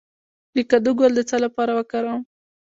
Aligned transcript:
د 0.55 0.57
کدو 0.69 0.91
ګل 0.99 1.11
د 1.15 1.19
څه 1.29 1.37
لپاره 1.45 1.71
وکاروم؟ 1.79 2.21